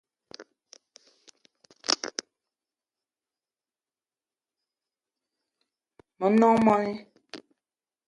[6.19, 6.93] Me nong moni